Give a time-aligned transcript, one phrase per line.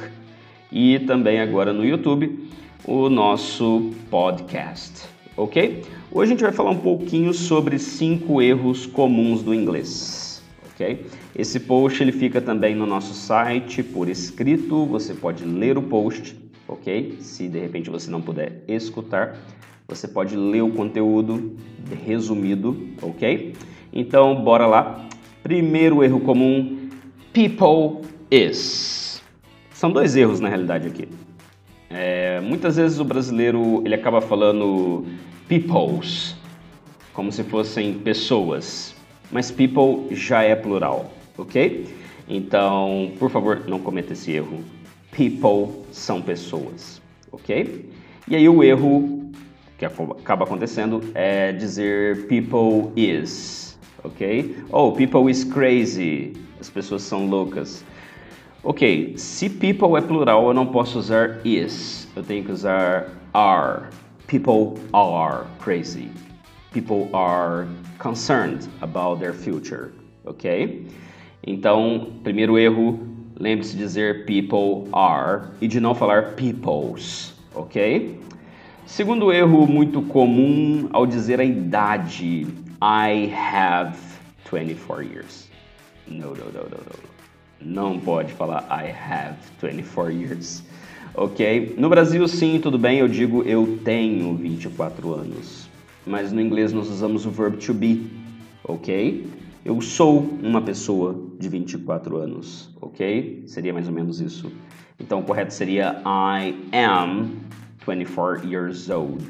[0.71, 2.49] e também agora no YouTube,
[2.85, 5.83] o nosso podcast, ok?
[6.13, 10.28] Hoje a gente vai falar um pouquinho sobre cinco erros comuns do inglês,
[10.79, 11.07] ok?
[11.35, 16.37] Esse post ele fica também no nosso site por escrito, você pode ler o post,
[16.69, 17.17] ok?
[17.21, 19.37] Se de repente você não puder escutar,
[19.89, 21.57] você pode ler o conteúdo
[22.05, 23.55] resumido, ok?
[23.93, 25.09] Então, bora lá.
[25.43, 26.89] Primeiro erro comum:
[27.33, 29.23] people is.
[29.73, 31.09] São dois erros na realidade aqui.
[31.91, 35.07] É, muitas vezes o brasileiro ele acaba falando
[35.49, 36.37] peoples,
[37.15, 38.95] como se fossem pessoas,
[39.31, 41.87] mas people já é plural ok?
[42.29, 44.63] Então, por favor, não cometa esse erro.
[45.13, 47.01] People são pessoas,
[47.33, 47.89] ok?
[48.27, 49.31] E aí o erro
[49.79, 54.57] que acaba acontecendo é dizer people is, ok?
[54.71, 56.35] Oh, people is crazy.
[56.61, 57.85] As pessoas são loucas.
[58.65, 62.09] Ok, se people é plural, eu não posso usar is.
[62.15, 63.85] Eu tenho que usar are.
[64.27, 66.11] People are crazy.
[66.73, 67.67] People are
[67.99, 69.93] concerned about their future,
[70.27, 70.87] ok?
[71.47, 72.99] Então, primeiro erro,
[73.39, 78.21] lembre-se de dizer people are e de não falar peoples, ok?
[78.85, 82.47] Segundo erro muito comum ao dizer a idade,
[82.83, 83.99] I have
[84.51, 85.49] 24 years.
[86.07, 87.09] No, no, no, no, no.
[87.61, 90.63] Não pode falar I have 24 years.
[91.15, 91.75] Ok?
[91.77, 95.68] No Brasil, sim, tudo bem, eu digo eu tenho 24 anos.
[96.09, 98.11] Mas no inglês nós usamos o verbo to be,
[98.65, 99.27] ok?
[99.63, 103.43] Eu sou uma pessoa de 24 anos, ok?
[103.47, 104.51] Seria mais ou menos isso.
[104.99, 107.33] Então, o correto seria I am
[107.87, 109.29] 24 years old,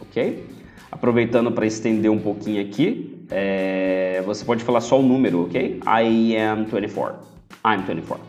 [0.00, 0.46] ok?
[0.92, 5.80] Aproveitando para estender um pouquinho aqui, é, você pode falar só o número, ok?
[5.84, 7.26] I am 24.
[7.66, 8.24] I'm 24,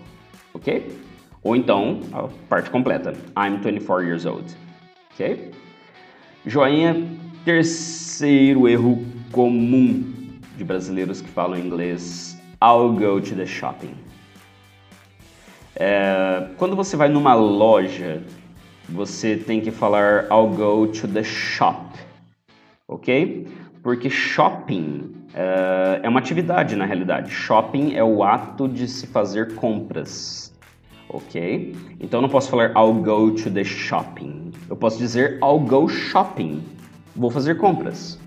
[0.55, 0.91] ok?
[1.43, 3.13] Ou então, a parte completa.
[3.37, 4.45] I'm 24 years old,
[5.13, 5.51] ok?
[6.45, 10.03] Joinha, terceiro erro comum
[10.55, 13.95] de brasileiros que falam inglês I'll go to the shopping.
[15.75, 18.21] É, quando você vai numa loja,
[18.87, 21.97] você tem que falar I'll go to the shop,
[22.87, 23.47] ok?
[23.81, 27.31] Porque shopping é, é uma atividade na realidade.
[27.31, 30.53] Shopping é o ato de se fazer compras,
[31.09, 31.75] ok?
[31.99, 34.51] Então eu não posso falar I'll go to the shopping.
[34.69, 36.61] Eu posso dizer I'll go shopping.
[37.19, 38.17] Vou fazer compras.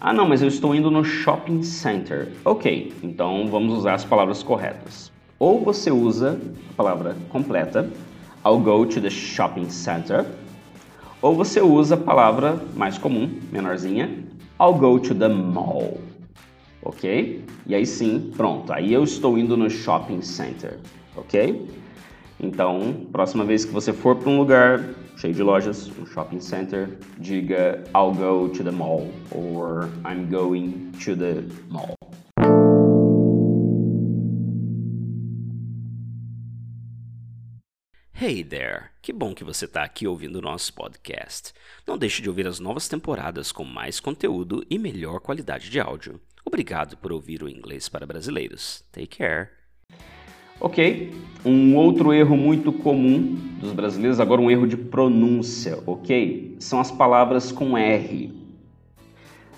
[0.00, 2.32] Ah, não, mas eu estou indo no shopping center.
[2.44, 5.12] Ok, então vamos usar as palavras corretas.
[5.38, 6.36] Ou você usa
[6.70, 7.88] a palavra completa,
[8.44, 10.26] I'll go to the shopping center.
[11.22, 14.10] Ou você usa a palavra mais comum, menorzinha,
[14.60, 16.00] I'll go to the mall.
[16.82, 17.44] Ok?
[17.64, 18.72] E aí sim, pronto.
[18.72, 20.80] Aí eu estou indo no shopping center.
[21.14, 21.64] Ok?
[22.40, 24.84] Então, próxima vez que você for para um lugar
[25.16, 30.92] cheio de lojas, um shopping center, diga I'll go to the mall or I'm going
[31.04, 31.94] to the mall.
[38.12, 38.90] Hey there!
[39.02, 41.52] Que bom que você está aqui ouvindo o nosso podcast.
[41.86, 46.20] Não deixe de ouvir as novas temporadas com mais conteúdo e melhor qualidade de áudio.
[46.44, 48.82] Obrigado por ouvir o Inglês para Brasileiros.
[48.90, 49.50] Take care!
[50.58, 51.12] Ok,
[51.44, 56.56] um outro erro muito comum dos brasileiros, agora um erro de pronúncia, ok?
[56.58, 58.32] São as palavras com R.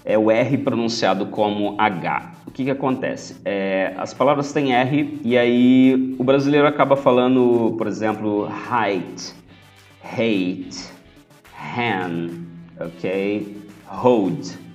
[0.04, 2.32] É o R pronunciado como H.
[2.46, 3.36] O que, que acontece?
[3.44, 9.34] É, as palavras têm R e aí o brasileiro acaba falando, por exemplo, height,
[10.02, 10.90] hate,
[11.76, 12.30] hand,
[12.80, 13.56] ok?
[13.86, 14.67] Hold.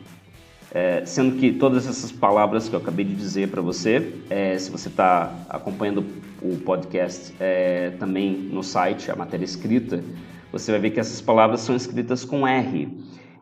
[0.73, 4.71] É, sendo que todas essas palavras que eu acabei de dizer para você, é, se
[4.71, 6.03] você está acompanhando
[6.41, 10.03] o podcast é, também no site, a matéria escrita,
[10.51, 12.89] você vai ver que essas palavras são escritas com R.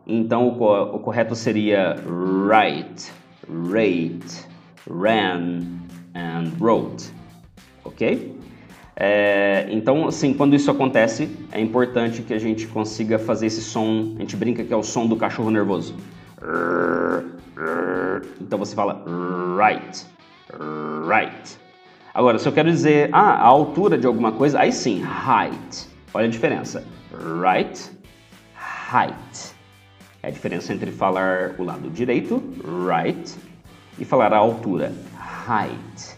[0.06, 3.10] Então o, o correto seria write,
[3.48, 4.46] rate,
[4.86, 5.62] ran
[6.14, 7.12] and wrote,
[7.86, 8.36] ok?
[8.94, 14.14] É, então, assim, quando isso acontece, é importante que a gente consiga fazer esse som.
[14.18, 15.96] A gente brinca que é o som do cachorro nervoso.
[18.40, 19.04] Então você fala
[19.58, 20.06] right,
[21.08, 21.58] right.
[22.14, 25.88] Agora, se eu quero dizer ah, a altura de alguma coisa, aí sim, height.
[26.14, 26.86] Olha a diferença.
[27.42, 27.92] Right,
[28.92, 29.56] height.
[30.22, 32.44] É a diferença entre falar o lado direito,
[32.88, 33.34] right,
[33.98, 34.94] e falar a altura,
[35.48, 36.16] height.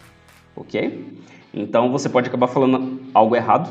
[0.56, 1.22] Ok?
[1.52, 3.70] Então você pode acabar falando algo errado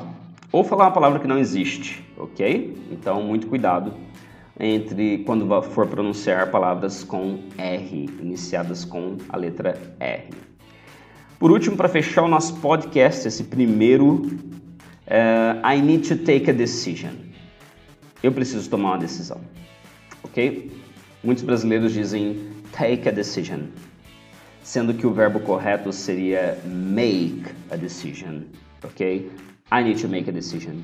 [0.52, 2.78] ou falar uma palavra que não existe, ok?
[2.90, 3.94] Então muito cuidado
[4.60, 10.30] entre quando for pronunciar palavras com R, iniciadas com a letra R.
[11.40, 14.22] Por último, para fechar o nosso podcast, esse primeiro,
[15.08, 17.14] uh, I need to take a decision.
[18.22, 19.42] Eu preciso tomar uma decisão,
[20.24, 20.72] ok?
[21.24, 23.64] Muitos brasileiros dizem take a decision,
[24.62, 28.44] sendo que o verbo correto seria make a decision,
[28.84, 29.30] ok?
[29.72, 30.76] I need to make a decision.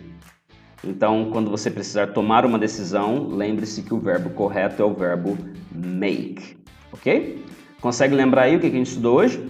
[0.84, 5.38] Então, quando você precisar tomar uma decisão, lembre-se que o verbo correto é o verbo
[5.72, 6.58] make,
[6.92, 7.44] ok?
[7.82, 9.50] Consegue lembrar aí o que a gente estudou hoje?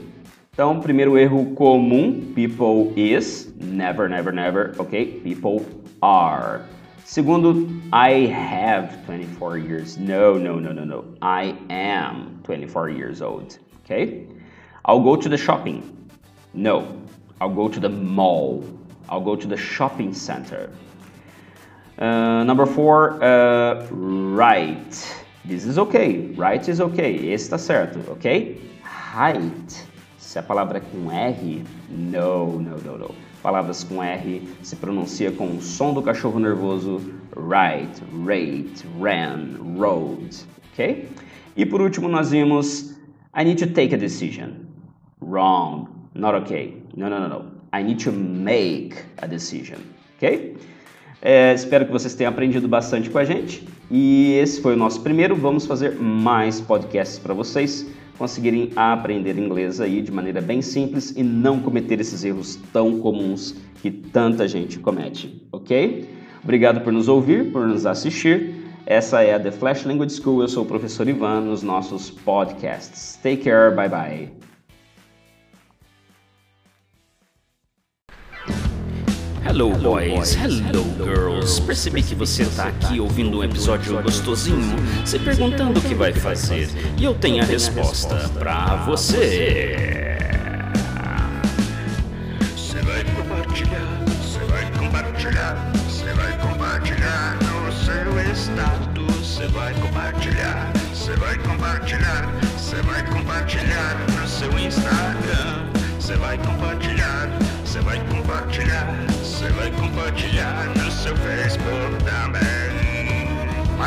[0.52, 5.22] Então, primeiro erro comum, people is, never, never, never, ok?
[5.24, 5.66] People
[6.02, 6.62] are.
[7.06, 9.98] Segundo, I have 24 years.
[9.98, 11.06] No, no, no, no, no.
[11.22, 14.28] I am 24 years old, ok?
[14.86, 15.84] I'll go to the shopping.
[16.54, 16.88] No,
[17.40, 18.64] I'll go to the mall.
[19.08, 20.70] I'll go to the shopping center.
[22.00, 25.26] Uh, number four, uh, right.
[25.44, 26.32] This is okay.
[26.38, 27.34] Right is okay.
[27.34, 28.62] Esse está certo, ok?
[28.84, 29.86] Height.
[30.18, 33.16] Se a palavra é com R, no, no, no, no.
[33.44, 37.02] Palavras com R se pronuncia com o som do cachorro nervoso.
[37.36, 41.10] Right, rate, ran, road, ok?
[41.58, 42.96] E por último nós vimos
[43.36, 44.68] I need to take a decision.
[45.20, 46.82] Wrong, not okay.
[46.96, 47.52] No, no, no, no.
[47.74, 49.80] I need to make a decision,
[50.18, 50.56] ok?
[51.22, 53.68] É, espero que vocês tenham aprendido bastante com a gente.
[53.92, 55.36] E esse foi o nosso primeiro.
[55.36, 57.86] Vamos fazer mais podcasts para vocês
[58.20, 63.56] conseguirem aprender inglês aí de maneira bem simples e não cometer esses erros tão comuns
[63.82, 66.08] que tanta gente comete, ok?
[66.44, 68.56] Obrigado por nos ouvir, por nos assistir.
[68.86, 70.42] Essa é a The Flash Language School.
[70.42, 73.18] Eu sou o professor Ivan nos nossos podcasts.
[73.24, 74.49] Take care, bye bye.
[79.50, 81.60] Hello boys, hello girls.
[81.62, 86.70] Percebi que você está aqui ouvindo um episódio gostosinho, se perguntando o que vai fazer,
[86.96, 90.16] e eu tenho a resposta para você.
[92.56, 100.72] Você vai compartilhar, você vai compartilhar, você vai compartilhar no seu status, você vai compartilhar,
[100.94, 105.66] você vai compartilhar, você vai compartilhar no seu Instagram,
[106.00, 107.30] você vai compartilhar,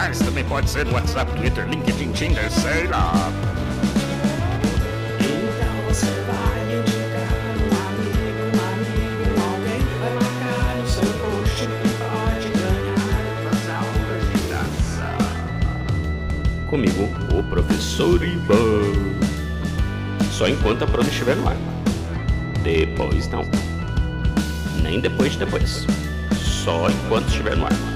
[0.04, 3.30] Mas também pode ser no WhatsApp, Twitter, LinkedIn, Tinder, sei lá.
[5.20, 7.30] Então você vai indicar
[7.62, 11.66] um amigo, um amigo, alguém vai marcar no seu post e
[12.02, 15.06] pode ganhar umas aulas de dança.
[16.68, 17.08] Comigo,
[17.38, 19.14] o professor Ivan.
[20.32, 21.56] Só enquanto a prova estiver no ar.
[22.64, 23.44] Depois não.
[24.82, 25.86] Nem depois de depois.
[26.34, 27.91] Só enquanto estiver no ar.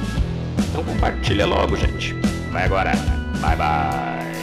[0.58, 2.14] Então compartilha logo, gente.
[2.50, 2.92] Vai agora.
[3.40, 4.35] Bye bye.